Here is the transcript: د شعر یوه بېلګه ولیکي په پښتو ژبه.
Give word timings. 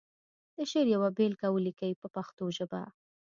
د 0.55 0.57
شعر 0.71 0.87
یوه 0.95 1.09
بېلګه 1.17 1.47
ولیکي 1.51 1.91
په 2.01 2.07
پښتو 2.15 2.43
ژبه. 2.57 2.81